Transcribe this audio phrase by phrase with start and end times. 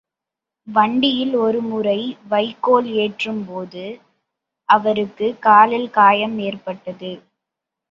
[0.67, 1.97] வண்டியில் ஒரு முறை
[2.29, 3.85] வைக்கோலை ஏற்றும் போது,
[4.69, 7.13] அவருக்குக் காலில் காயம் ஏற்பட்டது.